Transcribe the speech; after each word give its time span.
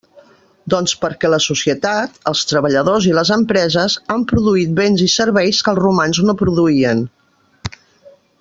Doncs 0.73 0.93
perquè 1.01 1.29
la 1.31 1.39
societat, 1.47 2.15
els 2.31 2.41
treballadors 2.53 3.09
i 3.11 3.13
les 3.19 3.33
empreses, 3.37 3.99
han 4.15 4.25
produït 4.33 4.75
béns 4.83 5.05
i 5.09 5.13
serveis 5.17 5.63
que 5.67 5.75
els 5.77 5.83
romans 5.85 6.23
no 6.31 6.39
produïen. 6.45 7.05